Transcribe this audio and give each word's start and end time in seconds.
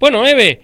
Bueno, 0.00 0.26
Eve, 0.26 0.60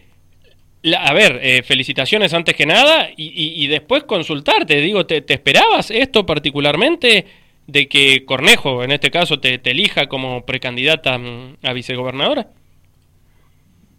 a 0.98 1.12
ver, 1.12 1.38
eh, 1.42 1.62
felicitaciones 1.62 2.32
antes 2.34 2.54
que 2.54 2.66
nada 2.66 3.08
y, 3.16 3.66
después 3.68 4.04
consultarte. 4.04 4.80
Digo, 4.80 5.06
¿te, 5.06 5.24
esperabas 5.32 5.90
esto 5.90 6.24
particularmente 6.24 7.26
de 7.66 7.88
que 7.88 8.24
Cornejo, 8.24 8.82
en 8.82 8.90
este 8.90 9.10
caso, 9.10 9.38
te, 9.40 9.60
elija 9.64 10.08
como 10.08 10.44
precandidata 10.44 11.18
mm, 11.18 11.58
a 11.62 11.72
vicegobernadora? 11.72 12.48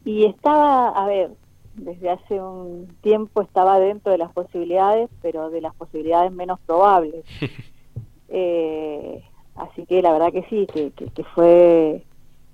Y 0.04 0.26
estaba, 0.26 0.90
a 0.90 1.08
ver, 1.08 1.30
desde 1.76 2.10
hace 2.10 2.42
un 2.42 2.88
tiempo 3.02 3.42
estaba 3.42 3.80
dentro 3.80 4.12
de 4.12 4.18
las 4.18 4.32
posibilidades, 4.34 5.10
pero 5.22 5.50
de 5.52 5.62
las 5.62 5.76
posibilidades 5.76 6.32
menos 6.32 6.60
probables. 6.66 7.24
eh, 8.30 9.24
así 9.56 9.86
que 9.86 10.02
la 10.02 10.12
verdad 10.12 10.34
que 10.34 10.44
sí, 10.50 10.68
que, 10.74 10.92
que 10.92 11.24
fue 11.36 12.04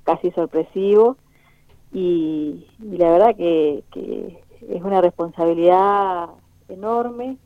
casi 0.03 0.31
sorpresivo 0.31 1.17
y, 1.93 2.65
la 2.79 3.11
verdad 3.11 3.35
que, 3.35 3.83
es 4.69 4.81
una 4.81 5.01
responsabilidad 5.01 6.29
enorme 6.67 7.37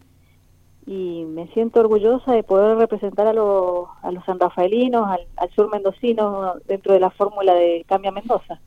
y 0.87 1.23
me 1.25 1.47
siento 1.49 1.81
orgullosa 1.81 2.33
de 2.33 2.43
poder 2.43 2.77
representar 2.77 3.27
a, 3.27 3.33
los, 3.33 3.87
a 4.01 4.11
los 4.11 4.25
sanrafaelinos, 4.25 5.07
al, 5.07 5.21
al 5.37 5.49
sur 5.51 5.69
mendocino 5.71 6.55
dentro 6.67 6.93
de 6.93 6.99
la 6.99 7.11
fórmula 7.11 7.53
de 7.53 7.85
Cambia 7.87 8.11
Mendoza. 8.11 8.59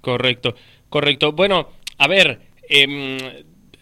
Correcto, 0.00 0.54
correcto. 0.88 1.32
Bueno, 1.32 1.68
a 1.98 2.08
ver, 2.08 2.40
em, 2.68 3.18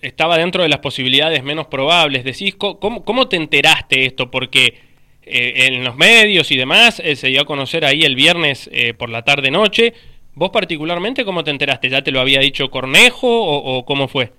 estaba 0.01 0.39
dentro 0.39 0.63
de 0.63 0.69
las 0.69 0.79
posibilidades 0.79 1.43
menos 1.43 1.67
probables. 1.67 2.25
Decís, 2.25 2.57
¿cómo, 2.57 3.05
cómo 3.05 3.29
te 3.29 3.37
enteraste 3.37 4.07
esto? 4.07 4.31
Porque 4.31 4.75
eh, 5.23 5.67
en 5.67 5.85
los 5.85 5.97
medios 5.97 6.51
y 6.51 6.57
demás 6.57 7.01
eh, 7.05 7.17
se 7.17 7.29
dio 7.29 7.43
a 7.43 7.45
conocer 7.45 7.85
ahí 7.85 8.03
el 8.03 8.15
viernes 8.15 8.71
eh, 8.73 8.95
por 8.95 9.11
la 9.11 9.23
tarde-noche 9.23 9.93
¿Vos 10.37 10.51
particularmente 10.51 11.25
cómo 11.25 11.43
te 11.43 11.51
enteraste? 11.51 11.89
¿Ya 11.89 12.03
te 12.03 12.13
lo 12.13 12.21
había 12.21 12.41
dicho 12.41 12.69
Cornejo 12.69 13.27
o, 13.27 13.87
cómo 13.87 14.07
fue? 14.07 14.35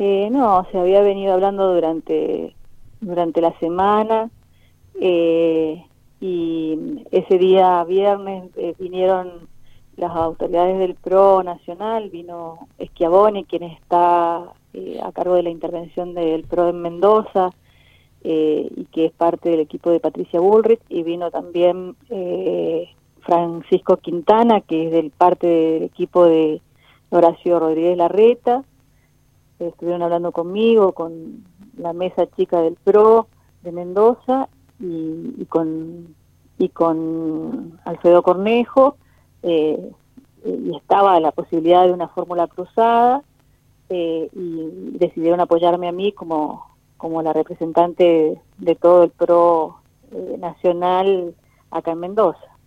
Eh, 0.00 0.28
no, 0.32 0.66
se 0.72 0.78
había 0.78 1.00
venido 1.00 1.32
hablando 1.32 1.72
durante, 1.72 2.56
durante 3.00 3.40
la 3.40 3.56
semana 3.60 4.28
eh, 5.00 5.84
y 6.20 6.76
ese 7.12 7.38
día 7.38 7.84
viernes 7.84 8.50
eh, 8.56 8.74
vinieron 8.80 9.46
las 9.96 10.10
autoridades 10.10 10.76
del 10.80 10.96
PRO 10.96 11.44
nacional, 11.44 12.10
vino 12.10 12.66
Schiavone, 12.84 13.44
quien 13.44 13.62
está 13.62 14.38
a 14.38 15.12
cargo 15.12 15.34
de 15.34 15.44
la 15.44 15.50
intervención 15.50 16.14
del 16.14 16.42
PRO 16.42 16.70
en 16.70 16.82
Mendoza 16.82 17.50
y 18.24 18.86
que 18.90 19.06
es 19.06 19.12
parte 19.12 19.50
del 19.50 19.60
equipo 19.60 19.90
de 19.90 20.00
Patricia 20.00 20.40
Bullrich, 20.40 20.80
y 20.88 21.04
vino 21.04 21.30
también 21.30 21.94
Francisco 23.28 23.98
Quintana, 23.98 24.62
que 24.62 24.86
es 24.86 24.90
del 24.90 25.10
parte 25.10 25.46
del 25.46 25.82
equipo 25.82 26.24
de 26.24 26.62
Horacio 27.10 27.60
Rodríguez 27.60 27.98
Larreta. 27.98 28.64
Estuvieron 29.58 30.00
hablando 30.00 30.32
conmigo, 30.32 30.92
con 30.92 31.44
la 31.76 31.92
mesa 31.92 32.26
chica 32.36 32.62
del 32.62 32.76
PRO 32.76 33.26
de 33.62 33.72
Mendoza 33.72 34.48
y, 34.80 35.44
con, 35.44 36.14
y 36.58 36.70
con 36.70 37.78
Alfredo 37.84 38.22
Cornejo. 38.22 38.96
Eh, 39.42 39.92
y 40.46 40.74
estaba 40.74 41.20
la 41.20 41.32
posibilidad 41.32 41.84
de 41.84 41.92
una 41.92 42.08
fórmula 42.08 42.46
cruzada 42.46 43.22
eh, 43.90 44.30
y 44.32 44.96
decidieron 44.96 45.40
apoyarme 45.40 45.88
a 45.88 45.92
mí 45.92 46.12
como, 46.12 46.66
como 46.96 47.20
la 47.20 47.34
representante 47.34 48.40
de 48.56 48.74
todo 48.74 49.04
el 49.04 49.10
PRO 49.10 49.80
eh, 50.12 50.36
nacional 50.38 51.34
acá 51.70 51.90
en 51.90 52.00
Mendoza. 52.00 52.57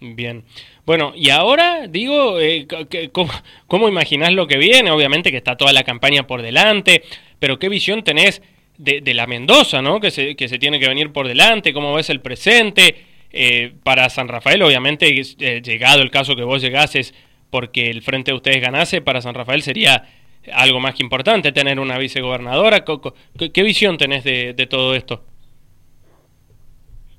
Bien. 0.00 0.44
Bueno, 0.84 1.12
y 1.16 1.30
ahora 1.30 1.86
digo, 1.88 2.38
eh, 2.40 2.66
¿cómo, 3.12 3.32
¿cómo, 3.66 3.88
imaginás 3.88 4.32
lo 4.32 4.46
que 4.46 4.58
viene? 4.58 4.90
Obviamente 4.90 5.30
que 5.30 5.38
está 5.38 5.56
toda 5.56 5.72
la 5.72 5.84
campaña 5.84 6.26
por 6.26 6.42
delante, 6.42 7.02
pero 7.38 7.58
¿qué 7.58 7.68
visión 7.68 8.04
tenés 8.04 8.42
de, 8.76 9.14
la 9.14 9.26
Mendoza, 9.26 9.82
¿no? 9.82 10.00
Que 10.00 10.10
se, 10.10 10.36
que 10.36 10.48
se 10.48 10.58
tiene 10.58 10.78
que 10.78 10.88
venir 10.88 11.12
por 11.12 11.28
delante, 11.28 11.72
¿cómo 11.72 11.94
ves 11.94 12.10
el 12.10 12.20
presente? 12.20 12.96
Eh, 13.36 13.72
para 13.82 14.08
San 14.10 14.28
Rafael, 14.28 14.62
obviamente, 14.62 15.08
eh, 15.08 15.60
llegado 15.62 16.02
el 16.02 16.10
caso 16.10 16.36
que 16.36 16.44
vos 16.44 16.62
llegases 16.62 17.14
porque 17.50 17.90
el 17.90 18.02
frente 18.02 18.30
de 18.30 18.36
ustedes 18.36 18.60
ganase, 18.60 19.00
para 19.00 19.20
San 19.22 19.34
Rafael 19.34 19.62
sería 19.62 20.08
algo 20.52 20.80
más 20.80 20.94
que 20.94 21.02
importante 21.02 21.52
tener 21.52 21.80
una 21.80 21.98
vicegobernadora. 21.98 22.84
¿Qué, 22.84 23.50
qué 23.52 23.62
visión 23.62 23.96
tenés 23.96 24.24
de, 24.24 24.54
de 24.54 24.66
todo 24.66 24.94
esto? 24.94 25.24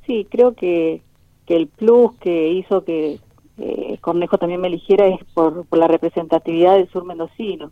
Sí, 0.05 0.27
creo 0.29 0.53
que, 0.53 1.01
que 1.45 1.55
el 1.55 1.67
plus 1.67 2.13
que 2.19 2.49
hizo 2.49 2.83
que 2.83 3.19
eh, 3.57 3.97
Cornejo 4.01 4.37
también 4.37 4.61
me 4.61 4.67
eligiera 4.67 5.07
es 5.07 5.23
por, 5.33 5.65
la 5.71 5.87
representatividad 5.87 6.75
del 6.75 6.89
sur 6.89 7.05
mendocino. 7.05 7.71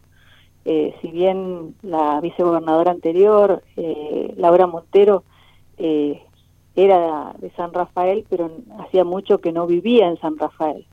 Eh, 0.65 0.95
si 1.01 1.09
bien 1.09 1.75
la 1.81 2.21
vicegobernadora 2.21 2.91
anterior, 2.91 3.63
eh, 3.75 4.33
Laura 4.37 4.67
Montero, 4.67 5.23
era 6.75 7.33
de 7.39 7.51
San 7.51 7.73
Rafael, 7.73 8.25
pero 8.29 8.49
hacía 8.79 9.03
mucho 9.03 9.39
que 9.39 9.51
no 9.51 9.67
vivía 9.67 10.07
en 10.07 10.17
San 10.19 10.37
Rafael. 10.37 10.85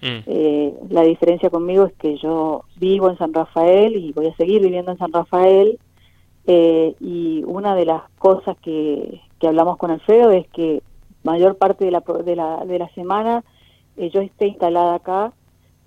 Mm. 0.00 0.90
la 0.90 1.02
diferencia 1.02 1.50
conmigo 1.50 1.86
es 1.86 1.92
que 1.94 2.16
yo 2.18 2.62
vivo 2.76 3.10
en 3.10 3.18
San 3.18 3.34
Rafael 3.34 3.96
y 3.96 4.12
voy 4.12 4.28
a 4.28 4.36
seguir 4.36 4.62
viviendo 4.62 4.92
en 4.92 4.98
San 4.98 5.12
Rafael. 5.12 5.78
y 6.46 7.42
una 7.44 7.74
de 7.74 7.84
las 7.84 8.02
cosas 8.18 8.56
que, 8.62 9.20
que 9.38 9.48
hablamos 9.48 9.76
con 9.76 9.90
Alfredo 9.90 10.30
es 10.30 10.46
que 10.48 10.82
mayor 11.30 11.56
parte 11.56 11.84
de 11.84 11.90
la, 11.90 12.00
de 12.00 12.36
la, 12.36 12.64
de 12.64 12.78
la 12.78 12.88
semana 12.94 13.44
eh, 13.98 14.10
yo 14.14 14.20
esté 14.20 14.46
instalada 14.46 14.94
acá 14.94 15.32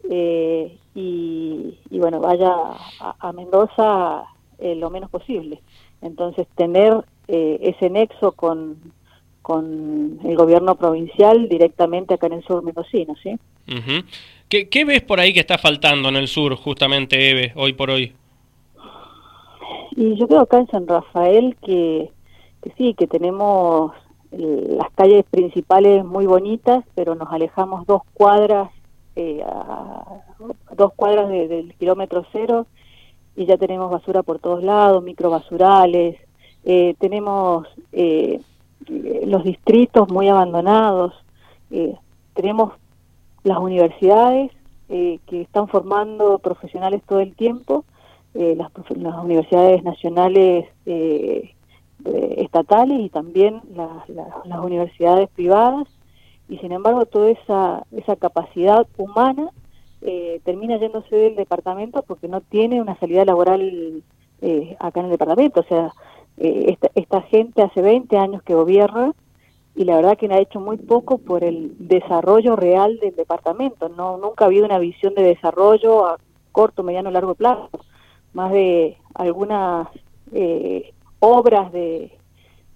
eh, 0.10 0.78
y, 0.94 1.78
bueno, 1.92 2.20
vaya 2.20 2.54
a, 3.00 3.32
Mendoza 3.32 4.26
eh, 4.60 4.76
lo 4.76 4.90
menos 4.90 5.10
posible. 5.10 5.62
Entonces, 6.02 6.48
tener 6.56 7.06
ese 7.28 7.90
nexo 7.90 8.34
con, 8.34 8.78
con 9.42 10.20
el 10.26 10.36
gobierno 10.36 10.76
provincial 10.76 11.48
directamente 11.48 12.16
acá 12.16 12.28
en 12.28 12.34
el 12.34 12.44
sur 12.44 12.62
mendocino, 12.62 13.16
¿sí? 13.24 13.40
¿Qué, 14.50 14.68
¿Qué, 14.68 14.84
ves 14.84 15.02
por 15.02 15.22
ahí 15.22 15.32
que 15.34 15.40
está 15.40 15.58
faltando 15.58 16.10
en 16.10 16.18
el 16.18 16.28
sur, 16.28 16.56
justamente, 16.56 17.32
Eve, 17.32 17.54
hoy 17.56 17.72
por 17.72 17.90
hoy? 17.90 18.14
Y 19.96 20.18
yo 20.18 20.28
creo 20.28 20.42
acá 20.42 20.58
en 20.58 20.68
San 20.68 20.86
Rafael 20.88 21.56
que, 21.66 22.12
que 22.62 22.72
sí, 22.78 22.94
que 22.96 23.08
tenemos 23.08 23.94
las 24.32 24.90
calles 24.92 25.26
principales 25.30 26.06
muy 26.06 26.26
bonitas, 26.26 26.84
pero 26.96 27.16
nos 27.16 27.32
alejamos 27.32 27.86
dos 27.86 28.02
cuadras, 28.14 28.72
eh, 29.16 29.44
dos 30.76 30.94
cuadras 30.94 31.30
del 31.30 31.74
kilómetro 31.76 32.26
cero 32.32 32.66
y 33.36 33.46
ya 33.46 33.58
tenemos 33.58 33.90
basura 33.92 34.24
por 34.24 34.40
todos 34.40 34.64
lados, 34.64 35.04
microbasurales, 35.04 36.18
eh, 36.64 36.96
tenemos 37.00 37.68
eh, 37.92 38.40
los 38.88 39.44
distritos 39.44 40.10
muy 40.10 40.28
abandonados, 40.28 41.14
eh, 41.72 41.96
tenemos 42.34 42.74
las 43.44 43.58
universidades 43.58 44.52
que 44.90 45.42
están 45.44 45.70
formando 45.70 46.40
profesionales 46.40 47.02
todo 47.08 47.22
el 47.22 47.34
tiempo, 47.34 47.86
las, 48.34 48.70
las, 48.90 49.24
universidades 49.24 49.82
nacionales 49.86 50.66
eh, 52.06 52.36
estatales 52.38 53.00
y 53.00 53.10
también 53.10 53.62
las 53.76 54.60
universidades 54.64 55.30
privadas 55.30 55.88
y 56.50 56.58
sin 56.58 56.72
embargo 56.72 57.06
toda 57.06 57.30
esa, 57.30 57.86
esa 57.92 58.16
capacidad 58.16 58.88
humana 58.98 59.50
eh, 60.02 60.42
termina 60.44 60.78
yéndose 60.78 61.16
del 61.16 61.36
departamento 61.36 62.04
porque 62.04 62.28
no 62.28 62.42
tiene 62.42 62.82
una 62.82 62.98
salida 63.00 63.24
laboral 63.26 64.04
eh, 64.42 64.76
acá 64.80 65.00
en 65.00 65.06
el 65.08 65.12
departamento. 65.12 65.62
O 65.62 65.64
sea, 65.64 65.94
esta, 66.38 66.90
esta 66.96 67.22
gente 67.22 67.62
hace 67.62 67.82
20 67.82 68.18
años 68.18 68.42
que 68.42 68.56
gobierna 68.56 69.14
y 69.76 69.86
la 69.86 69.96
verdad 69.96 70.18
que 70.18 70.28
ha 70.28 70.40
hecho 70.40 70.60
muy 70.60 70.78
poco 70.78 71.18
por 71.18 71.44
el 71.44 71.76
desarrollo 71.80 72.56
real 72.56 73.00
del 73.00 73.16
departamento. 73.16 73.90
No 73.90 74.18
Nunca 74.18 74.46
ha 74.46 74.48
habido 74.48 74.66
una 74.66 74.80
visión 74.80 75.14
de 75.16 75.24
desarrollo 75.24 76.06
a 76.06 76.18
corto, 76.52 76.84
mediano, 76.84 77.12
largo 77.12 77.36
plazo. 77.36 77.70
Más 78.34 78.52
de 78.52 78.98
algunas 79.14 79.88
eh, 80.34 80.94
obras 81.22 81.72
de, 81.72 82.12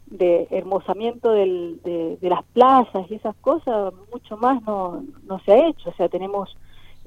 de 0.08 0.48
hermosamiento 0.52 1.32
del, 1.32 1.82
de, 1.84 2.18
las 2.22 2.44
plazas 2.54 3.10
y 3.10 3.16
esas 3.16 3.36
cosas, 3.38 3.94
mucho 4.12 4.38
más 4.38 4.62
no, 4.64 5.04
no 5.26 5.40
se 5.40 5.52
ha 5.52 5.68
hecho. 5.68 5.90
O 5.90 5.94
sea, 5.94 6.08
tenemos 6.10 6.56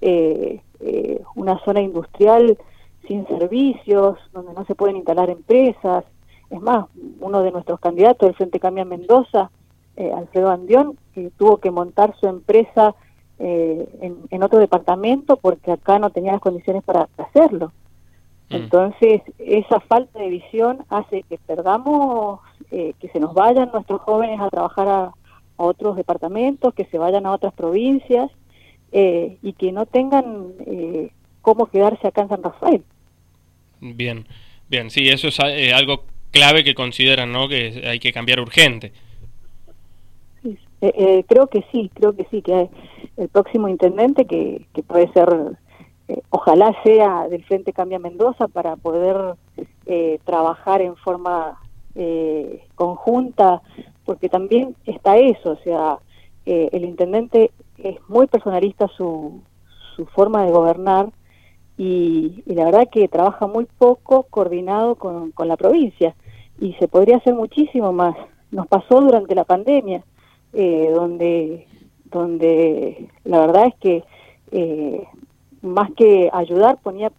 eh, 0.01 0.61
eh, 0.81 1.23
una 1.35 1.59
zona 1.65 1.81
industrial 1.81 2.59
sin 3.07 3.27
servicios, 3.27 4.19
donde 4.33 4.53
no 4.53 4.65
se 4.67 4.75
pueden 4.75 4.97
instalar 4.97 5.31
empresas. 5.31 6.05
Es 6.51 6.61
más, 6.61 6.87
uno 7.21 7.43
de 7.43 7.53
nuestros 7.53 7.81
candidatos 7.81 8.27
del 8.27 8.37
Frente 8.37 8.61
Cambia 8.61 8.85
Mendoza, 8.85 9.51
eh, 9.97 10.13
Alfredo 10.13 10.51
Andión, 10.51 10.99
que 11.15 11.31
tuvo 11.37 11.59
que 11.59 11.71
montar 11.71 12.15
su 12.21 12.27
empresa 12.27 12.95
en, 13.41 14.17
en, 14.31 14.43
otro 14.43 14.59
departamento 14.59 15.37
porque 15.37 15.71
acá 15.71 16.01
no 16.01 16.11
tenía 16.11 16.33
las 16.33 16.41
condiciones 16.41 16.83
para 16.83 17.09
hacerlo. 17.19 17.71
Mm. 18.51 18.55
Entonces, 18.55 19.23
esa 19.39 19.81
falta 19.81 20.19
de 20.19 20.29
visión 20.29 20.85
hace 20.89 21.23
que 21.25 21.39
perdamos, 21.39 22.41
eh, 22.71 22.95
que 23.01 23.09
se 23.09 23.21
nos 23.21 23.35
vayan 23.35 23.71
nuestros 23.73 24.01
jóvenes 24.03 24.41
a 24.41 24.51
trabajar 24.51 24.89
a, 24.89 25.13
otros 25.61 25.97
departamentos, 25.97 26.73
que 26.73 26.85
se 26.85 26.99
vayan 26.99 27.27
a 27.27 27.33
otras 27.33 27.53
provincias, 27.53 28.31
y 28.93 29.53
que 29.55 29.73
no 29.73 29.87
tengan 29.87 30.53
cómo 31.43 31.67
quedarse 31.67 32.07
acá 32.07 32.23
en 32.23 32.29
San 32.29 32.45
Rafael. 32.45 32.85
Bien, 33.81 34.25
bien, 34.69 34.89
sí, 34.89 35.09
eso 35.09 35.27
es 35.27 35.41
algo 35.75 36.05
clave 36.31 36.65
que 36.65 36.75
consideran, 36.75 37.33
¿no? 37.33 37.49
Que 37.49 37.83
hay 37.87 37.99
que 37.99 38.13
cambiar 38.13 38.41
urgente. 38.41 38.93
Eh, 40.81 40.93
eh, 40.97 41.25
creo 41.27 41.49
que 41.49 41.65
sí, 41.73 41.91
creo 41.93 42.15
que 42.15 42.25
sí, 42.31 42.43
que 42.43 42.69
el 43.17 43.29
próximo 43.29 43.69
intendente, 43.69 44.27
que, 44.27 44.67
que 44.73 44.83
puede 44.83 45.13
ser, 45.13 45.29
eh, 46.09 46.23
ojalá 46.31 46.75
sea 46.83 47.29
del 47.29 47.45
Frente 47.45 47.73
Cambia 47.73 47.99
Mendoza, 47.99 48.49
para 48.49 48.77
poder 48.77 49.35
trabajar 50.25 50.83
en 50.83 50.97
forma 50.97 51.59
conjunta, 52.75 53.63
porque 54.05 54.29
también 54.29 54.77
está 54.85 55.17
eso, 55.17 55.53
o 55.53 55.57
sea, 55.65 55.99
el 56.45 56.85
intendente 56.85 57.51
es 57.79 57.97
muy 58.07 58.27
personalista 58.27 58.87
su, 58.97 59.41
su 59.97 60.07
forma 60.07 60.45
de 60.45 60.53
gobernar 60.53 61.09
y, 61.79 62.43
y, 62.45 62.55
la 62.55 62.67
verdad 62.67 62.89
que 62.91 63.09
trabaja 63.09 63.47
muy 63.47 63.67
poco 63.79 64.25
coordinado 64.25 64.97
con, 64.97 65.31
con 65.33 65.49
la 65.49 65.57
provincia 65.57 66.15
y 66.61 66.75
se 66.75 66.89
podría 66.89 67.17
hacer 67.17 67.35
muchísimo 67.35 67.93
más. 67.93 68.17
Nos 68.51 68.67
pasó 68.67 69.01
durante 69.01 69.35
la 69.35 69.45
pandemia 69.45 70.03
eh, 70.53 70.91
donde, 70.95 71.67
donde 72.07 73.09
la 73.25 73.41
verdad 73.41 73.67
es 73.67 73.75
que 73.77 74.05
eh, 74.51 75.07
más 75.63 75.91
que 75.97 76.31
ayudar 76.33 76.79
ponía 76.83 77.13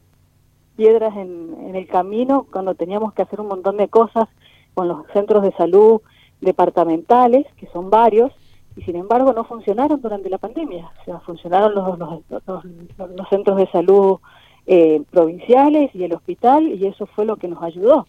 piedras 0.76 1.16
en, 1.16 1.56
en 1.68 1.76
el 1.76 1.88
camino 1.88 2.48
cuando 2.52 2.76
teníamos 2.76 3.14
que 3.14 3.22
hacer 3.22 3.42
un 3.42 3.48
montón 3.48 3.78
de 3.78 3.90
cosas 3.90 4.28
con 4.74 4.88
los 4.88 5.06
centros 5.14 5.44
de 5.44 5.52
salud 5.54 6.02
departamentales, 6.42 7.46
que 7.58 7.68
son 7.68 7.90
varios, 7.90 8.32
y 8.78 8.82
sin 8.84 8.96
embargo 8.96 9.34
no 9.34 9.44
funcionaron 9.44 10.02
durante 10.02 10.30
la 10.30 10.38
pandemia. 10.38 10.90
O 11.02 11.06
sea, 11.06 11.20
funcionaron 11.20 11.76
los, 11.76 12.00
los, 12.00 12.22
los, 12.46 13.30
centros 13.30 13.58
de 13.58 13.68
salud 13.72 14.20
eh, 14.66 15.02
provinciales 15.12 15.94
y 15.94 16.04
el 16.04 16.14
hospital, 16.14 16.68
y 16.68 16.86
eso 16.86 17.06
fue 17.08 17.26
lo 17.26 17.36
que 17.36 17.48
nos 17.48 17.62
ayudó. 17.62 18.08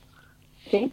¿sí? 0.70 0.92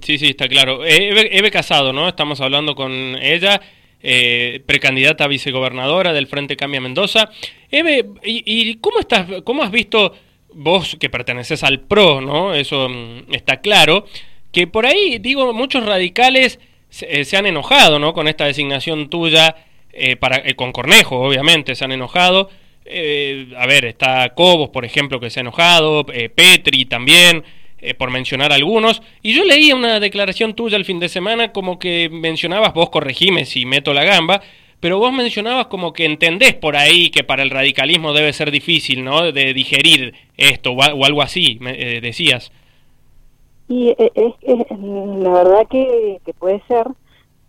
Sí, 0.00 0.18
sí, 0.18 0.28
está 0.28 0.48
claro. 0.48 0.84
Eh, 0.84 1.28
Eve, 1.32 1.50
Casado, 1.50 1.92
¿no? 1.92 2.08
Estamos 2.08 2.40
hablando 2.40 2.74
con 2.74 2.90
ella, 2.92 3.60
eh, 4.02 4.62
precandidata 4.66 5.24
a 5.24 5.28
vicegobernadora 5.28 6.12
del 6.12 6.26
Frente 6.26 6.56
Cambia 6.56 6.80
Mendoza. 6.80 7.30
Eve, 7.70 8.04
¿y, 8.22 8.76
cómo, 8.76 9.00
estás, 9.00 9.26
cómo 9.44 9.62
has 9.62 9.70
visto 9.70 10.14
vos 10.52 10.96
que 11.00 11.10
perteneces 11.10 11.64
al 11.64 11.80
PRO, 11.80 12.20
¿no? 12.20 12.54
Eso 12.54 12.88
mm, 12.88 13.32
está 13.34 13.60
claro. 13.60 14.06
Que 14.52 14.66
por 14.66 14.86
ahí, 14.86 15.18
digo, 15.18 15.52
muchos 15.52 15.84
radicales 15.84 16.60
se, 16.88 17.20
eh, 17.20 17.36
han 17.36 17.46
enojado, 17.46 17.98
¿no? 17.98 18.12
Con 18.14 18.28
esta 18.28 18.46
designación 18.46 19.08
tuya, 19.08 19.56
para, 20.20 20.42
con 20.56 20.72
Cornejo, 20.72 21.18
obviamente, 21.18 21.74
se 21.74 21.84
han 21.84 21.92
enojado. 21.92 22.50
a 22.86 23.66
ver, 23.66 23.86
está 23.86 24.34
Cobos, 24.34 24.68
por 24.68 24.84
ejemplo, 24.84 25.18
que 25.20 25.30
se 25.30 25.40
ha 25.40 25.42
enojado, 25.42 26.04
Petri 26.04 26.84
también. 26.84 27.44
Eh, 27.86 27.94
por 27.94 28.10
mencionar 28.10 28.52
algunos. 28.52 29.00
Y 29.22 29.32
yo 29.32 29.44
leía 29.44 29.76
una 29.76 30.00
declaración 30.00 30.54
tuya 30.54 30.76
el 30.76 30.84
fin 30.84 30.98
de 30.98 31.08
semana 31.08 31.52
como 31.52 31.78
que 31.78 32.08
mencionabas, 32.10 32.74
vos 32.74 32.90
corregime 32.90 33.44
si 33.44 33.64
meto 33.64 33.94
la 33.94 34.02
gamba, 34.02 34.42
pero 34.80 34.98
vos 34.98 35.12
mencionabas 35.12 35.66
como 35.66 35.92
que 35.92 36.04
entendés 36.04 36.54
por 36.54 36.76
ahí 36.76 37.10
que 37.10 37.22
para 37.22 37.44
el 37.44 37.50
radicalismo 37.50 38.12
debe 38.12 38.32
ser 38.32 38.50
difícil, 38.50 39.04
¿no? 39.04 39.30
De 39.30 39.54
digerir 39.54 40.14
esto 40.36 40.72
o, 40.72 40.82
algo 40.82 41.22
así, 41.22 41.60
eh, 41.64 42.00
decías. 42.02 42.50
Y 43.68 43.90
eh, 43.90 44.10
es, 44.14 44.66
la 44.78 45.30
verdad 45.30 45.68
que, 45.70 46.18
puede 46.40 46.60
ser, 46.66 46.88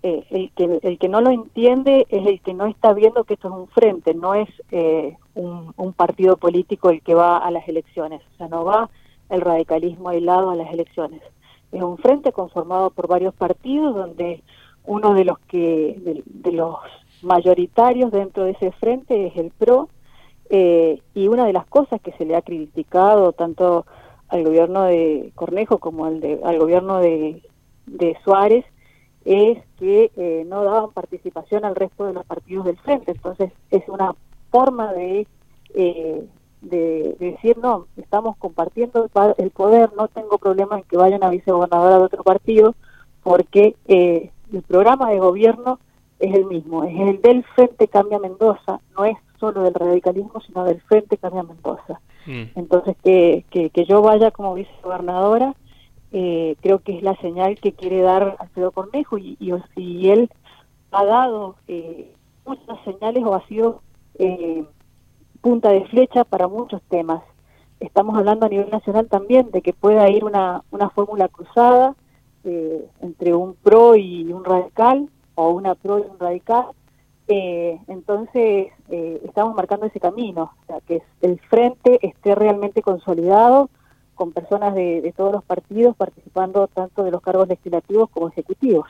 el, 0.04 0.52
que, 0.56 0.80
el 0.84 1.00
que 1.00 1.10
no 1.10 1.20
lo 1.20 1.32
entiende 1.32 2.06
es 2.10 2.28
el 2.28 2.42
que 2.42 2.54
no 2.54 2.68
está 2.68 2.94
viendo 2.94 3.24
que 3.24 3.34
esto 3.34 3.48
es 3.48 3.54
un 3.56 3.68
frente, 3.70 4.14
no 4.14 4.36
es 4.36 4.50
un, 5.34 5.74
un 5.76 5.94
partido 5.94 6.38
político 6.38 6.92
el 6.92 7.02
que 7.02 7.16
va 7.16 7.40
a 7.40 7.50
las 7.50 7.68
elecciones, 7.68 8.22
o 8.36 8.38
sea, 8.38 8.48
no 8.50 8.64
va 8.64 8.88
el 9.30 9.42
radicalismo 9.42 10.10
aislado 10.10 10.50
a 10.50 10.56
las 10.56 10.72
elecciones. 10.74 11.22
Es 11.72 11.82
un 11.82 11.98
frente 11.98 12.32
conformado 12.32 12.92
por 12.92 13.08
varios 13.08 13.34
partidos 13.34 13.96
donde 13.96 14.44
uno 14.86 15.14
de 15.14 15.26
los 15.26 15.40
que 15.40 16.24
de, 16.26 16.52
los 16.52 16.78
mayoritarios 17.22 18.12
dentro 18.12 18.46
de 18.46 18.52
ese 18.52 18.72
frente 18.72 19.28
es 19.28 19.36
el 19.36 19.52
PRO 19.52 19.90
eh, 20.50 21.02
y 21.14 21.28
una 21.28 21.46
de 21.46 21.54
las 21.54 21.66
cosas 21.66 22.00
que 22.02 22.14
se 22.14 22.26
le 22.26 22.36
ha 22.36 22.42
criticado 22.42 23.34
tanto 23.34 23.86
al 24.30 24.44
gobierno 24.44 24.84
de 24.84 25.32
Cornejo 25.36 25.80
como 25.80 26.06
al, 26.06 26.22
de, 26.22 26.40
al 26.44 26.58
gobierno 26.60 27.00
de, 27.00 27.42
de 27.86 28.18
Suárez 28.24 28.66
es 29.26 29.58
que 29.78 30.10
eh, 30.16 30.46
no 30.48 30.64
daban 30.64 30.92
participación 30.92 31.66
al 31.66 31.76
resto 31.76 32.06
de 32.06 32.14
los 32.14 32.26
partidos 32.26 32.66
del 32.66 32.78
frente. 32.78 33.12
Entonces 33.12 33.52
es 33.72 33.84
una 33.90 34.16
forma 34.52 34.94
de 34.94 35.28
eh, 35.74 36.26
de, 36.62 37.16
decir, 37.20 37.58
no, 37.58 37.88
estamos 37.98 38.38
compartiendo 38.38 39.10
el 39.38 39.52
poder, 39.52 39.92
no 39.96 40.08
tengo 40.08 40.38
problema 40.38 40.78
en 40.78 40.84
que 40.84 40.98
vayan 40.98 41.24
a 41.24 41.30
vicegobernadora 41.30 41.98
de 41.98 42.04
otro 42.04 42.24
partido, 42.24 42.76
porque 43.24 43.76
eh, 43.88 44.32
el 44.52 44.62
programa 44.64 45.12
de 45.12 45.20
gobierno 45.20 45.80
es 46.20 46.34
el 46.34 46.46
mismo, 46.46 46.84
es 46.84 47.00
el 47.00 47.22
del 47.22 47.44
Frente 47.44 47.88
Cambia 47.88 48.20
Mendoza, 48.20 48.80
no 48.98 49.06
es 49.06 49.18
solo 49.40 49.62
del 49.62 49.74
radicalismo, 49.74 50.42
sino 50.42 50.64
del 50.64 50.82
Frente 50.82 51.18
Cambia 51.18 51.44
Mendoza. 51.44 52.00
Mm. 52.26 52.44
Entonces, 52.56 52.96
que, 53.04 53.46
que, 53.52 53.86
yo 53.86 54.02
vaya 54.02 54.32
como 54.32 54.56
vicegobernadora, 54.56 55.54
eh, 56.12 56.56
creo 56.62 56.80
que 56.80 56.98
es 56.98 57.04
la 57.04 57.16
señal 57.18 57.60
que 57.60 57.74
quiere 57.74 58.02
dar 58.02 58.38
Alfredo 58.40 58.72
Cornejo 58.72 59.18
y, 59.18 59.38
y, 59.40 60.10
él 60.10 60.30
ha 60.92 61.06
dado 61.06 61.56
eh, 61.68 62.12
muchas 62.46 62.80
señales 62.86 63.24
o 63.24 63.36
ha 63.36 63.46
sido 63.48 63.82
eh, 64.18 64.64
punta 65.42 65.70
de 65.70 65.86
flecha 65.86 66.24
para 66.24 66.48
muchos 66.48 66.82
temas. 66.90 67.24
Estamos 67.80 68.18
hablando 68.18 68.46
a 68.46 68.50
nivel 68.50 68.70
nacional 68.70 69.08
también 69.08 69.52
de 69.52 69.62
que 69.62 69.74
pueda 69.74 70.10
ir 70.10 70.24
una, 70.24 70.64
una 70.72 70.90
fórmula 70.90 71.28
cruzada 71.28 71.96
eh, 72.44 72.86
entre 73.02 73.34
un 73.34 73.56
pro 73.56 73.96
y 73.96 74.32
un 74.32 74.44
radical, 74.44 75.10
o 75.36 75.50
una 75.50 75.76
pro 75.76 76.00
y 76.00 76.04
un 76.10 76.18
radical. 76.18 76.66
Eh, 77.28 77.78
entonces, 77.88 78.68
eh, 78.90 79.22
estamos 79.26 79.56
marcando 79.56 79.86
ese 79.86 80.00
camino, 80.00 80.54
o 80.64 80.66
sea, 80.66 80.80
que 80.82 81.02
el 81.22 81.40
frente 81.42 82.00
esté 82.02 82.36
realmente 82.36 82.82
consolidado 82.82 83.70
con 84.16 84.32
personas 84.32 84.74
de, 84.74 85.02
de 85.02 85.12
todos 85.12 85.32
los 85.32 85.44
partidos 85.44 85.96
participando 85.96 86.68
tanto 86.68 87.04
de 87.04 87.12
los 87.12 87.22
cargos 87.22 87.48
legislativos 87.48 88.10
como 88.10 88.30
ejecutivos. 88.30 88.88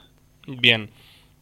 Bien. 0.48 0.90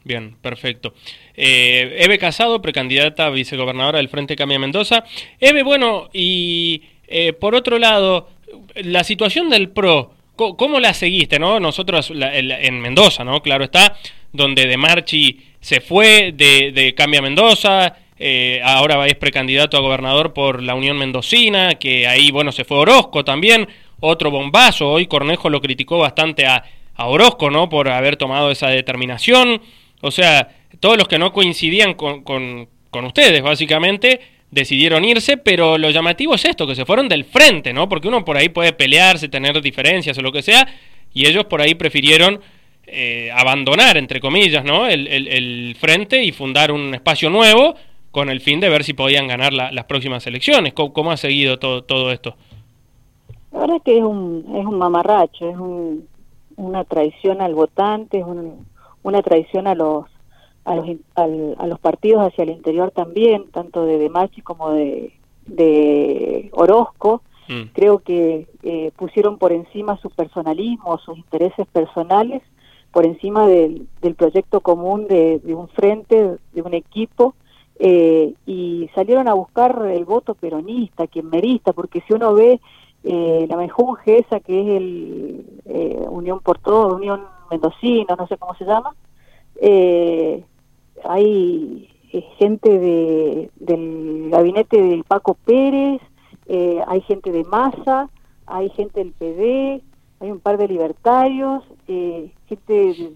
Bien, 0.06 0.36
perfecto. 0.40 0.94
Eh, 1.36 1.98
Eve 1.98 2.20
Casado, 2.20 2.62
precandidata 2.62 3.26
a 3.26 3.32
vicegobernadora 3.32 3.98
del 3.98 4.08
Frente 4.08 4.36
Cambia 4.36 4.60
Mendoza. 4.60 5.04
Eve, 5.40 5.64
bueno, 5.64 6.10
y 6.14 6.84
eh, 7.08 7.34
por 7.34 7.56
otro 7.56 7.80
lado, 7.80 8.30
la 8.76 9.04
situación 9.04 9.50
del 9.50 9.70
PRO, 9.70 10.14
¿cómo, 10.36 10.80
la 10.80 10.94
seguiste, 10.94 11.40
no? 11.40 11.60
Nosotros 11.60 12.14
en 12.14 12.82
Mendoza, 12.82 13.24
¿no? 13.24 13.42
Claro 13.42 13.64
está, 13.64 13.98
donde 14.32 14.68
De 14.68 14.78
Marchi 14.78 15.42
se 15.60 15.82
fue 15.82 16.32
de, 16.36 16.72
de 16.72 16.94
Cambia 16.94 17.24
Mendoza, 17.24 17.96
eh, 18.20 18.62
ahora 18.64 19.08
es 19.08 19.16
precandidato 19.16 19.76
a 19.76 19.82
gobernador 19.82 20.34
por 20.34 20.62
la 20.62 20.76
Unión 20.76 21.00
Mendocina, 21.00 21.76
que 21.76 22.06
ahí, 22.06 22.30
bueno, 22.30 22.52
se 22.52 22.64
fue 22.64 22.78
Orozco 22.78 23.26
también, 23.26 23.68
otro 24.02 24.30
bombazo, 24.30 24.88
hoy 24.88 25.08
Cornejo 25.08 25.50
lo 25.50 25.62
criticó 25.62 25.98
bastante 25.98 26.46
a, 26.46 26.64
a 26.94 27.08
Orozco, 27.08 27.50
¿no? 27.50 27.70
Por 27.70 27.90
haber 27.90 28.18
tomado 28.18 28.52
esa 28.52 28.70
determinación. 28.70 29.62
O 30.06 30.12
sea, 30.12 30.50
todos 30.80 30.98
los 30.98 31.08
que 31.08 31.18
no 31.18 31.34
coincidían 31.34 31.96
con, 31.96 32.22
con, 32.22 32.68
ustedes, 33.06 33.42
básicamente, 33.42 34.22
decidieron 34.52 35.04
irse, 35.04 35.36
pero 35.36 35.78
lo 35.78 35.90
llamativo 35.90 36.36
es 36.36 36.46
esto, 36.46 36.68
que 36.68 36.76
se 36.76 36.86
fueron 36.86 37.10
del 37.10 37.26
frente, 37.26 37.74
¿no? 37.74 37.90
Porque 37.90 38.08
uno 38.08 38.24
por 38.24 38.38
ahí 38.38 38.50
puede 38.50 38.72
pelearse, 38.72 39.28
tener 39.28 39.60
diferencias 39.62 40.18
o 40.18 40.22
lo 40.22 40.32
que 40.32 40.44
sea, 40.44 40.68
y 41.14 41.26
ellos 41.26 41.46
por 41.46 41.60
ahí 41.60 41.74
prefirieron 41.74 42.40
eh, 42.86 43.32
abandonar, 43.36 43.98
entre 43.98 44.20
comillas, 44.20 44.64
¿no? 44.64 44.88
El, 44.88 45.08
el, 45.08 45.76
frente 45.78 46.24
y 46.24 46.32
fundar 46.32 46.72
un 46.72 46.94
espacio 46.94 47.30
nuevo 47.32 47.76
con 48.12 48.30
el 48.30 48.40
fin 48.40 48.60
de 48.60 48.70
ver 48.70 48.84
si 48.84 48.94
podían 48.94 49.28
ganar 49.28 49.52
las 49.54 49.86
próximas 49.86 50.26
elecciones. 50.28 50.74
¿Cómo, 50.74 51.12
ha 51.12 51.18
seguido 51.18 51.58
todo, 51.58 51.84
todo 51.84 52.12
esto? 52.12 52.36
La 53.52 53.62
verdad 53.62 53.78
es 53.78 53.84
que 53.84 53.98
es 53.98 54.04
un, 54.04 54.46
es 54.56 54.66
un 54.66 54.78
mamarracho, 54.78 55.50
es 55.50 55.58
un, 55.58 56.08
una 56.58 56.84
traición 56.84 57.42
al 57.42 57.56
votante, 57.56 58.20
es 58.20 58.24
un, 58.24 58.66
una 59.06 59.22
traición 59.22 59.68
a 59.68 59.76
los 59.76 60.06
a 60.66 60.74
los, 60.74 60.88
a 61.16 61.68
los 61.68 61.80
partidos 61.80 62.26
hacia 62.26 62.44
el 62.44 62.50
interior 62.50 62.90
también, 62.90 63.46
tanto 63.52 63.86
de 63.86 64.00
Demachi 64.00 64.42
como 64.42 64.72
de, 64.72 65.14
de 65.46 66.50
Orozco. 66.54 67.22
Mm. 67.48 67.70
Creo 67.74 68.00
que 68.00 68.48
eh, 68.64 68.92
pusieron 68.98 69.38
por 69.38 69.52
encima 69.52 70.00
su 70.02 70.10
personalismo, 70.10 70.98
sus 70.98 71.20
intereses 71.20 71.68
personales, 71.68 72.42
por 72.92 73.06
encima 73.06 73.46
del, 73.46 73.88
del 74.02 74.16
proyecto 74.16 74.62
común 74.62 75.06
de, 75.08 75.38
de, 75.38 75.54
un 75.54 75.68
frente, 75.68 76.38
de 76.54 76.62
un 76.64 76.74
equipo, 76.74 77.36
eh, 77.78 78.34
y 78.48 78.90
salieron 78.96 79.28
a 79.28 79.36
buscar 79.36 79.86
el 79.86 80.04
voto 80.04 80.34
peronista, 80.34 81.06
merista 81.22 81.74
porque 81.74 82.02
si 82.08 82.14
uno 82.14 82.34
ve 82.34 82.60
eh, 83.04 83.46
la 83.48 83.56
mejunje 83.56 84.18
esa 84.18 84.40
que 84.40 84.62
es 84.62 84.68
el 84.78 85.46
eh, 85.66 86.06
Unión 86.10 86.40
por 86.40 86.58
Todo, 86.58 86.96
Unión 86.96 87.35
Mendocino, 87.50 88.16
no 88.18 88.28
sé 88.28 88.38
cómo 88.38 88.56
se 88.56 88.66
llama, 88.66 88.96
eh, 89.62 90.44
hay 91.04 91.90
gente 92.38 92.80
de, 92.80 93.50
del 93.56 94.30
gabinete 94.32 94.82
de 94.82 95.04
Paco 95.08 95.36
Pérez, 95.46 96.02
hay 96.88 97.02
gente 97.02 97.32
de 97.32 97.44
Massa, 97.44 98.10
hay 98.46 98.70
gente 98.70 99.04
del 99.04 99.12
PD, 99.12 99.82
hay 100.20 100.32
un 100.32 100.40
par 100.40 100.58
de 100.58 100.68
libertarios, 100.68 101.64
gente, 101.86 103.12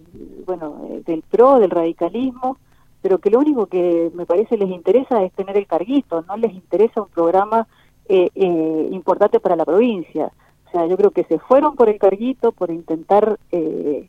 bueno, 0.45 0.81
del 1.05 1.21
PRO, 1.21 1.59
del 1.59 1.69
radicalismo, 1.69 2.57
pero 3.01 3.19
que 3.19 3.29
lo 3.29 3.39
único 3.39 3.67
que 3.67 4.11
me 4.13 4.25
parece 4.25 4.57
les 4.57 4.69
interesa 4.69 5.23
es 5.23 5.31
tener 5.33 5.57
el 5.57 5.67
carguito, 5.67 6.23
no 6.27 6.35
les 6.37 6.53
interesa 6.53 7.01
un 7.01 7.09
programa 7.09 7.67
eh, 8.07 8.29
eh, 8.35 8.89
importante 8.91 9.39
para 9.39 9.55
la 9.55 9.65
provincia. 9.65 10.31
O 10.69 10.71
sea, 10.71 10.85
yo 10.85 10.97
creo 10.97 11.11
que 11.11 11.23
se 11.23 11.39
fueron 11.39 11.75
por 11.75 11.89
el 11.89 11.97
carguito, 11.97 12.51
por 12.51 12.69
intentar 12.69 13.39
eh, 13.51 14.07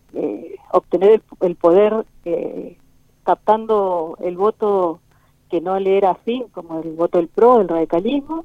obtener 0.72 1.22
el, 1.40 1.56
poder 1.56 2.04
captando 3.24 4.18
el 4.20 4.36
voto 4.36 5.00
que 5.48 5.62
no 5.62 5.78
le 5.80 5.96
era 5.96 6.10
afín, 6.10 6.44
como 6.52 6.80
el 6.82 6.92
voto 6.92 7.18
del 7.18 7.28
PRO, 7.28 7.58
del 7.58 7.68
radicalismo, 7.68 8.44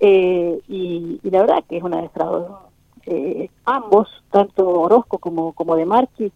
y, 0.00 1.18
la 1.24 1.40
verdad 1.40 1.64
que 1.68 1.78
es 1.78 1.82
una 1.82 2.02
defraudación. 2.02 2.56
ambos, 3.64 4.08
tanto 4.30 4.68
Orozco 4.68 5.18
como, 5.18 5.52
como 5.52 5.74
De 5.74 5.86
Marchi, 5.86 6.26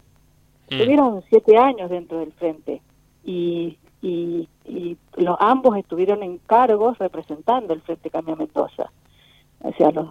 mm. 0.69 0.77
tuvieron 0.77 1.23
siete 1.29 1.57
años 1.57 1.89
dentro 1.89 2.19
del 2.19 2.33
frente 2.33 2.81
y, 3.23 3.77
y, 4.01 4.47
los, 5.17 5.37
ambos 5.39 5.77
estuvieron 5.77 6.23
en 6.23 6.37
cargos 6.39 6.97
representando 6.97 7.73
el 7.73 7.81
Frente 7.81 8.09
Cambia 8.09 8.35
Mendoza. 8.35 8.91
O 9.63 9.73
sea, 9.77 9.91
los, 9.91 10.07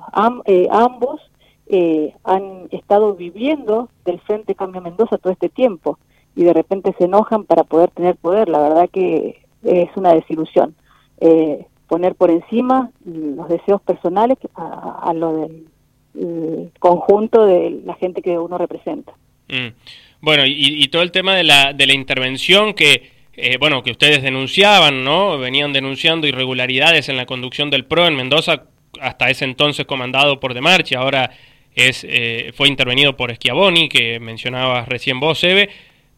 eh, 0.47 0.69
ambos 0.71 1.21
eh, 1.67 2.15
han 2.25 2.69
estado 2.71 3.15
viviendo 3.15 3.89
del 4.05 4.21
Frente 4.21 4.55
Cambia 4.55 4.81
Mendoza 4.81 5.19
todo 5.19 5.33
este 5.33 5.49
tiempo 5.49 5.99
y 6.37 6.45
de 6.45 6.53
repente 6.53 6.95
se 6.99 7.05
enojan 7.05 7.45
para 7.45 7.65
poder 7.65 7.91
tener 7.91 8.17
poder. 8.17 8.49
La 8.49 8.61
verdad 8.61 8.89
que 8.93 9.43
es 9.63 9.91
una 9.97 10.15
desilusión. 10.15 10.75
Eh, 11.21 11.67
poner 11.87 12.15
por 12.15 12.31
encima 12.31 12.91
los 13.05 13.49
deseos 13.49 13.83
personales 13.83 14.39
a, 14.55 15.13
lo 15.15 15.49
del 16.15 16.71
conjunto 16.79 17.45
de 17.45 17.83
la 17.85 17.95
gente 17.95 18.23
que 18.23 18.39
uno 18.39 18.59
representa. 18.59 19.13
Mm. 19.49 19.69
Bueno, 20.21 20.45
y, 20.47 20.87
todo 20.89 21.03
el 21.03 21.11
tema 21.11 21.35
de 21.35 21.45
la, 21.45 21.73
de 21.73 21.87
la 21.87 21.95
intervención 21.95 22.75
que, 22.75 23.11
eh, 23.35 23.57
bueno, 23.59 23.83
que 23.83 23.91
ustedes 23.91 24.23
denunciaban, 24.23 25.03
¿no? 25.03 25.39
Venían 25.39 25.73
denunciando 25.73 26.27
irregularidades 26.27 27.09
en 27.09 27.17
la 27.17 27.27
conducción 27.27 27.71
del 27.71 27.87
PRO 27.87 28.07
en 28.07 28.17
Mendoza, 28.17 28.65
hasta 29.01 29.31
ese 29.31 29.45
entonces 29.45 29.87
comandado 29.87 30.41
por 30.41 30.55
De 30.55 30.61
Marchi, 30.61 30.95
ahora 30.95 31.31
es, 31.75 32.05
eh, 32.09 32.53
fue 32.55 32.69
intervenido 32.69 33.17
por 33.17 33.35
Schiavoni, 33.35 33.89
que 33.89 34.21
mencionabas 34.21 34.89
recién 34.89 35.21
vos, 35.21 35.43
Eve, 35.45 35.69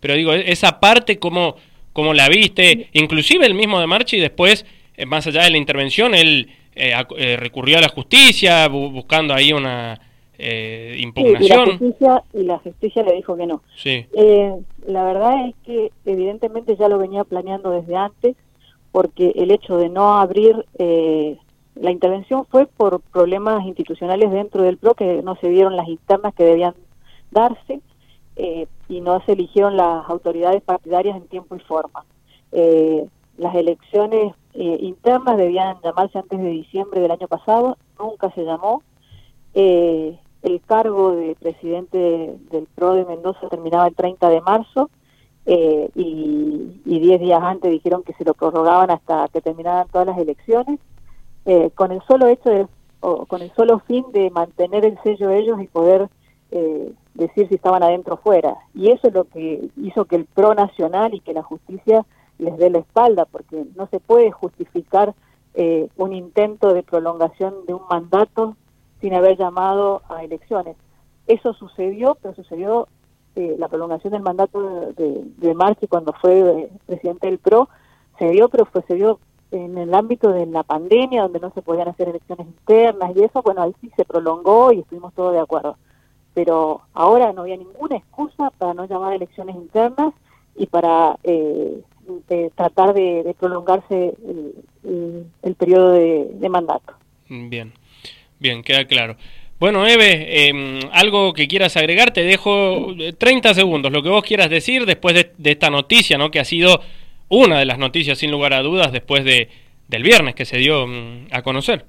pero 0.01 0.15
digo, 0.15 0.33
esa 0.33 0.81
parte, 0.81 1.19
¿cómo, 1.19 1.57
cómo 1.93 2.15
la 2.15 2.29
viste? 2.29 2.89
Inclusive 2.93 3.47
el 3.47 3.55
mismo 3.55 3.81
De 3.81 3.87
Marchi 3.87 4.19
después, 4.19 4.67
eh, 4.97 5.07
más 5.07 5.27
allá 5.27 5.45
de 5.45 5.51
la 5.51 5.59
intervención, 5.59 6.15
él 6.15 6.51
recurrió 7.37 7.77
a 7.77 7.83
la 7.83 7.89
justicia 7.89 8.67
buscando 8.67 9.35
ahí 9.35 9.53
una 9.53 10.01
eh, 10.45 10.97
impugnación. 10.99 11.43
y, 11.45 11.49
la 11.49 11.67
justicia, 11.67 12.25
y 12.33 12.43
la 12.43 12.59
justicia 12.59 13.03
le 13.05 13.15
dijo 13.15 13.37
que 13.37 13.47
no. 13.47 13.63
Sí. 13.77 14.07
Eh, 14.13 14.57
la 14.87 15.05
verdad 15.05 15.49
es 15.49 15.55
que 15.65 15.93
evidentemente 16.05 16.75
ya 16.77 16.89
lo 16.89 16.99
venía 16.99 17.23
planeando 17.23 17.71
desde 17.71 17.95
antes, 17.95 18.37
porque 18.91 19.33
el 19.37 19.53
hecho 19.53 19.77
de 19.77 19.89
no 19.89 20.19
abrir 20.19 20.67
eh, 20.79 21.37
la 21.75 21.91
intervención 21.91 22.45
fue 22.47 22.67
por 22.67 23.01
problemas 23.01 23.65
institucionales 23.65 24.31
dentro 24.31 24.63
del 24.63 24.79
PRO, 24.79 24.95
que 24.95 25.23
no 25.23 25.37
se 25.37 25.49
dieron 25.49 25.77
las 25.77 25.89
internas 25.89 26.35
que 26.35 26.45
debían 26.45 26.75
darse 27.31 27.81
eh, 28.37 28.67
y 28.89 29.01
no 29.01 29.21
se 29.25 29.33
eligieron 29.33 29.77
las 29.77 30.09
autoridades 30.09 30.63
partidarias 30.63 31.17
en 31.17 31.27
tiempo 31.29 31.57
y 31.57 31.61
forma. 31.61 32.05
las 33.39 33.55
elecciones 33.55 34.35
internas 34.55 35.39
debían 35.39 35.79
llamarse 35.83 36.19
antes 36.19 36.39
de 36.39 36.51
diciembre 36.51 37.01
del 37.01 37.11
año 37.11 37.27
pasado, 37.29 37.79
nunca 37.99 38.31
se 38.33 38.45
llamó. 38.45 38.83
Eh, 39.55 40.19
el 40.43 40.61
cargo 40.63 41.15
de 41.15 41.37
presidente 41.37 42.37
del 42.51 42.67
PRO 42.75 42.95
de 42.95 43.05
Mendoza 43.05 43.49
terminaba 43.49 43.87
el 43.87 43.95
30 43.95 44.29
de 44.29 44.41
marzo 44.41 44.91
eh, 45.47 45.89
y, 45.95 46.81
y 46.85 47.01
diez 47.01 47.21
días 47.21 47.43
antes 47.43 47.71
dijeron 47.71 48.03
que 48.03 48.13
se 48.15 48.25
lo 48.25 48.35
prorrogaban 48.35 48.91
hasta 48.91 49.29
que 49.29 49.41
terminaran 49.41 49.89
todas 49.89 50.07
las 50.07 50.19
elecciones, 50.19 50.81
eh, 51.45 51.71
con 51.75 51.93
el 51.93 52.01
solo 52.03 52.29
hecho 52.29 52.51
de, 52.51 52.67
o 53.01 53.27
con 53.27 53.43
el 53.43 53.53
solo 53.55 53.81
fin 53.81 54.05
de 54.13 54.31
mantener 54.31 54.85
el 54.85 54.99
sello 55.03 55.31
ellos 55.31 55.61
y 55.61 55.67
poder 55.67 56.09
eh, 56.51 56.93
decir 57.15 57.49
si 57.49 57.55
estaban 57.55 57.83
adentro 57.83 58.15
o 58.15 58.19
fuera. 58.19 58.57
Y 58.75 58.91
eso 58.91 59.09
es 59.09 59.15
lo 59.15 59.25
que 59.25 59.69
hizo 59.77 60.05
que 60.05 60.17
el 60.17 60.27
PRO 60.27 60.55
nacional 60.55 61.15
y 61.15 61.21
que 61.21 61.35
la 61.35 61.43
justicia 61.43 62.05
les 62.39 62.57
dé 62.59 62.71
la 62.71 62.79
espalda, 62.79 63.25
porque 63.25 63.65
no 63.77 63.87
se 63.89 64.01
puede 64.01 64.31
justificar 64.31 65.15
un 65.99 66.15
intento 66.15 66.73
de 66.73 66.83
prolongación 66.83 67.67
de 67.67 67.75
un 67.75 67.83
mandato 67.91 68.57
sin 69.03 69.13
haber 69.13 69.37
llamado 69.37 70.01
a 70.09 70.25
elecciones. 70.25 70.77
Eso 71.27 71.53
sucedió, 71.53 72.17
pero 72.23 72.35
sucedió 72.35 72.89
eh, 73.35 73.57
la 73.59 73.69
prolongación 73.69 74.13
del 74.13 74.23
mandato 74.23 74.93
de, 74.95 75.25
de 75.39 75.55
Marchi 75.55 75.87
cuando 75.87 76.13
fue 76.13 76.41
eh, 76.41 76.71
presidente 76.87 77.29
del 77.29 77.39
PRO, 77.39 77.69
se 78.19 78.29
dio, 78.29 78.49
pero 78.51 78.67
fue, 78.67 78.83
se 78.83 78.95
dio 78.95 79.19
en 79.53 79.79
el 79.79 79.95
ámbito 79.95 80.33
de 80.33 80.47
la 80.47 80.63
pandemia, 80.63 81.23
donde 81.23 81.41
no 81.41 81.53
se 81.53 81.63
podían 81.63 81.89
hacer 81.89 82.09
elecciones 82.09 82.47
internas 82.47 83.13
y 83.15 83.23
eso, 83.23 83.43
bueno, 83.43 83.63
ahí 83.63 83.73
sí 83.81 83.91
se 83.97 84.05
prolongó 84.05 84.73
y 84.73 84.81
estuvimos 84.81 85.15
todos 85.15 85.33
de 85.33 85.41
acuerdo. 85.41 85.77
Pero 86.35 86.81
ahora 86.95 87.33
no 87.33 87.43
había 87.43 87.57
ninguna 87.57 87.97
excusa 87.97 88.51
para 88.59 88.75
no 88.75 88.87
llamar 88.87 89.15
elecciones 89.15 89.55
internas 89.55 90.15
y 90.57 90.67
para 90.67 91.17
eh, 91.23 91.83
tratar 92.57 92.95
de, 92.95 93.35
prolongarse 93.39 94.15
el, 94.27 95.27
el, 95.43 95.55
periodo 95.55 95.93
de 95.93 96.49
mandato. 96.49 96.95
Bien. 97.29 97.73
Bien, 98.43 98.65
queda 98.65 98.85
claro. 98.87 99.17
Bueno, 99.61 99.87
Eve, 99.87 100.49
em, 100.49 100.81
algo 100.91 101.33
que 101.33 101.47
quieras 101.47 101.77
agregar, 101.77 102.11
te 102.11 102.25
dejo 102.25 102.89
30 103.17 103.51
eh, 103.51 103.55
segundos, 103.55 103.93
lo 103.93 104.03
que 104.03 104.09
vos 104.09 104.25
quieras 104.25 104.51
decir 104.51 104.85
después 104.85 105.15
de, 105.15 105.51
esta 105.53 105.71
noticia, 105.71 106.19
¿no? 106.19 106.33
Que 106.33 106.41
ha 106.41 106.45
sido 106.45 106.81
una 107.33 107.59
de 107.59 107.65
las 107.65 107.79
noticias, 107.79 108.19
sin 108.19 108.31
lugar 108.31 108.53
a 108.53 108.63
dudas, 108.63 108.93
después 108.93 109.25
de, 109.25 109.49
del 109.89 110.03
viernes 110.03 110.35
que 110.35 110.45
se 110.45 110.59
dio 110.59 110.87
mm, 110.87 111.29
a 111.33 111.43
conocer. 111.43 111.87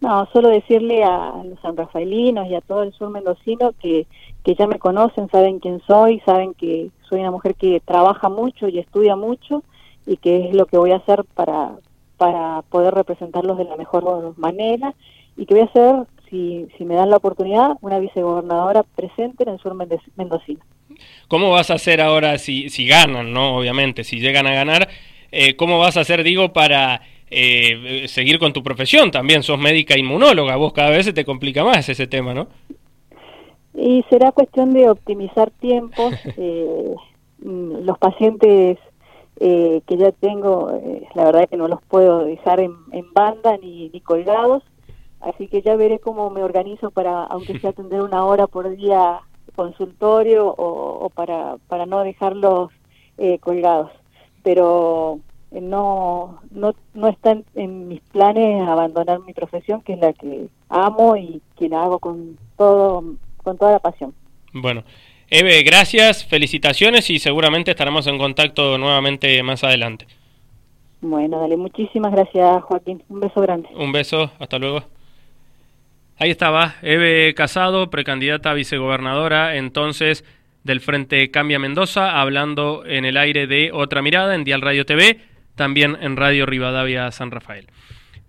No, 0.00 0.26
solo 0.32 0.48
decirle 0.48 1.04
a 1.04 1.42
los 1.44 1.60
sanrafaelinos 1.60 2.48
y 2.48 2.54
a 2.54 2.62
todo 2.62 2.82
el 2.82 2.92
sur 2.92 3.10
mendocino 3.10 3.72
que, 3.80 4.06
que 4.42 4.54
ya 4.54 4.66
me 4.66 4.78
conocen, 4.78 5.28
saben 5.28 5.60
quién 5.60 5.80
soy, 5.86 6.20
saben 6.20 6.54
que 6.54 6.90
soy 7.08 7.20
una 7.20 7.30
mujer 7.30 7.54
que 7.54 7.80
trabaja 7.84 8.28
mucho 8.28 8.66
y 8.66 8.78
estudia 8.78 9.14
mucho 9.14 9.62
y 10.06 10.16
que 10.16 10.48
es 10.48 10.54
lo 10.54 10.66
que 10.66 10.78
voy 10.78 10.92
a 10.92 10.96
hacer 10.96 11.24
para, 11.34 11.76
para 12.16 12.62
poder 12.62 12.94
representarlos 12.94 13.58
de 13.58 13.64
la 13.64 13.76
mejor 13.76 14.34
manera 14.38 14.94
y 15.36 15.44
que 15.44 15.54
voy 15.54 15.64
a 15.64 15.72
ser, 15.72 16.06
si, 16.30 16.66
si 16.78 16.84
me 16.84 16.94
dan 16.94 17.10
la 17.10 17.18
oportunidad, 17.18 17.76
una 17.82 17.98
vicegobernadora 17.98 18.84
presente 18.84 19.44
en 19.44 19.50
el 19.50 19.58
sur 19.58 19.74
mendocino. 19.74 20.60
¿Cómo 21.28 21.50
vas 21.50 21.70
a 21.70 21.74
hacer 21.74 22.00
ahora 22.00 22.38
si, 22.38 22.68
si 22.68 22.86
ganan, 22.86 23.32
no? 23.32 23.56
Obviamente, 23.56 24.04
si 24.04 24.20
llegan 24.20 24.46
a 24.46 24.54
ganar, 24.54 24.88
eh, 25.30 25.56
¿cómo 25.56 25.78
vas 25.78 25.96
a 25.96 26.00
hacer, 26.00 26.22
digo, 26.22 26.52
para 26.52 27.02
eh, 27.30 28.04
seguir 28.08 28.38
con 28.38 28.52
tu 28.52 28.62
profesión? 28.62 29.10
También 29.10 29.42
sos 29.42 29.58
médica 29.58 29.98
inmunóloga, 29.98 30.56
vos 30.56 30.72
cada 30.72 30.90
vez 30.90 31.06
se 31.06 31.12
te 31.12 31.24
complica 31.24 31.64
más 31.64 31.88
ese 31.88 32.06
tema, 32.06 32.34
¿no? 32.34 32.48
Y 33.74 34.04
será 34.10 34.32
cuestión 34.32 34.72
de 34.72 34.90
optimizar 34.90 35.50
tiempos. 35.50 36.14
Eh, 36.36 36.94
mm, 37.44 37.84
los 37.84 37.98
pacientes 37.98 38.78
eh, 39.40 39.82
que 39.86 39.96
ya 39.96 40.12
tengo, 40.12 40.70
eh, 40.70 41.06
la 41.14 41.24
verdad 41.24 41.48
que 41.48 41.56
no 41.56 41.66
los 41.66 41.82
puedo 41.82 42.24
dejar 42.24 42.60
en, 42.60 42.76
banda 43.12 43.56
ni, 43.56 43.88
ni, 43.88 44.00
colgados, 44.00 44.62
así 45.20 45.48
que 45.48 45.62
ya 45.62 45.74
veré 45.74 45.98
cómo 45.98 46.30
me 46.30 46.44
organizo 46.44 46.90
para, 46.90 47.24
aunque 47.24 47.58
sea 47.58 47.70
atender 47.70 48.02
una 48.02 48.24
hora 48.24 48.46
por 48.46 48.74
día 48.76 49.20
consultorio 49.54 50.46
o, 50.56 51.08
para, 51.10 51.56
para 51.68 51.86
no 51.86 52.02
dejarlos 52.02 52.70
eh, 53.18 53.38
colgados. 53.38 53.90
Pero 54.42 55.20
no, 55.50 56.40
no, 56.50 56.74
no 56.94 57.08
está 57.08 57.36
en, 57.54 57.88
mis 57.88 58.00
planes 58.00 58.66
abandonar 58.66 59.20
mi 59.20 59.32
profesión, 59.32 59.82
que 59.82 59.94
es 59.94 59.98
la 59.98 60.12
que 60.12 60.46
amo 60.68 61.16
y 61.16 61.40
que 61.58 61.68
la 61.68 61.82
hago 61.82 61.98
con, 61.98 62.38
todo, 62.56 63.04
con 63.42 63.58
toda 63.58 63.72
la 63.72 63.78
pasión. 63.78 64.14
Bueno, 64.52 64.84
Eve, 65.28 65.62
gracias, 65.62 66.24
felicitaciones 66.24 67.08
y 67.10 67.18
seguramente 67.18 67.70
estaremos 67.70 68.06
en 68.06 68.18
contacto 68.18 68.76
nuevamente 68.78 69.42
más 69.42 69.64
adelante. 69.64 70.06
Bueno, 71.00 71.40
dale, 71.40 71.56
muchísimas 71.56 72.12
gracias 72.12 72.62
Joaquín, 72.64 73.02
un 73.08 73.20
beso 73.20 73.40
grande. 73.40 73.68
Un 73.74 73.92
beso, 73.92 74.30
hasta 74.38 74.58
luego. 74.58 74.84
Ahí 76.22 76.30
estaba, 76.30 76.76
Eve 76.82 77.34
Casado, 77.34 77.90
precandidata 77.90 78.52
a 78.52 78.54
vicegobernadora 78.54 79.56
entonces 79.56 80.24
del 80.62 80.80
Frente 80.80 81.32
Cambia 81.32 81.58
Mendoza, 81.58 82.20
hablando 82.20 82.84
en 82.86 83.04
el 83.04 83.16
aire 83.16 83.48
de 83.48 83.72
Otra 83.72 84.02
Mirada 84.02 84.36
en 84.36 84.44
Dial 84.44 84.60
Radio 84.60 84.86
TV, 84.86 85.18
también 85.56 85.98
en 86.00 86.16
Radio 86.16 86.46
Rivadavia 86.46 87.10
San 87.10 87.32
Rafael. 87.32 87.66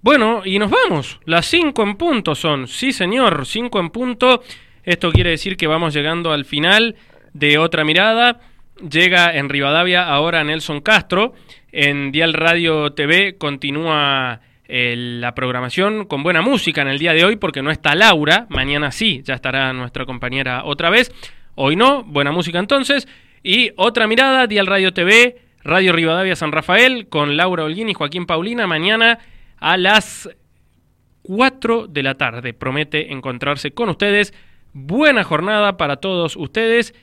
Bueno, 0.01 0.41
y 0.43 0.57
nos 0.57 0.71
vamos, 0.71 1.19
las 1.25 1.45
cinco 1.45 1.83
en 1.83 1.95
punto 1.95 2.33
son, 2.33 2.67
sí 2.67 2.91
señor, 2.93 3.45
cinco 3.45 3.79
en 3.79 3.91
punto. 3.91 4.41
Esto 4.83 5.12
quiere 5.12 5.29
decir 5.29 5.55
que 5.55 5.67
vamos 5.67 5.93
llegando 5.93 6.33
al 6.33 6.45
final 6.45 6.95
de 7.33 7.59
otra 7.59 7.83
mirada. 7.83 8.39
llega 8.89 9.38
en 9.38 9.50
Rivadavia 9.50 10.09
ahora 10.09 10.43
Nelson 10.43 10.81
Castro. 10.81 11.35
En 11.71 12.12
Dial 12.12 12.33
Radio 12.33 12.93
TV 12.93 13.38
continúa 13.38 14.41
la 14.67 15.36
programación 15.36 16.05
con 16.05 16.24
buena 16.24 16.41
música 16.41 16.82
en 16.82 16.88
el 16.88 17.00
día 17.00 17.13
de 17.13 17.25
hoy 17.25 17.36
porque 17.36 17.62
no 17.62 17.72
está 17.72 17.96
Laura. 17.96 18.48
Mañana 18.50 18.91
sí, 18.91 19.22
ya 19.24 19.34
estará 19.34 19.74
nuestra 19.74 20.05
compañera 20.05 20.63
otra 20.63 20.89
vez. 20.89 21.12
Hoy 21.55 21.75
no, 21.75 22.03
buena 22.03 22.32
música 22.32 22.60
entonces. 22.60 23.08
Y 23.43 23.72
otra 23.75 24.08
mirada, 24.08 24.48
Dial 24.48 24.67
Radio 24.67 24.93
TV, 24.93 25.41
Radio 25.63 25.91
Rivadavia 25.91 26.36
San 26.36 26.51
Rafael, 26.51 27.08
con 27.10 27.36
Laura 27.36 27.65
Holguín 27.65 27.89
y 27.89 27.93
Joaquín 27.93 28.25
Paulina, 28.25 28.67
mañana 28.67 29.20
a 29.60 29.77
las 29.77 30.29
4 31.24 31.88
de 31.88 32.03
la 32.03 32.15
tarde. 32.15 32.53
Promete 32.53 33.12
encontrarse 33.12 33.72
con 33.72 33.89
ustedes. 33.89 34.34
Buena 34.72 35.24
jornada 35.24 35.77
para 35.77 35.98
todos 35.98 36.36
ustedes 36.36 36.96